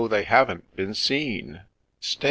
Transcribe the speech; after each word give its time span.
they 0.07 0.23
haven't 0.23 0.75
been 0.75 0.95
seen 0.95 1.51
1 1.51 1.61
Stay 1.99 2.19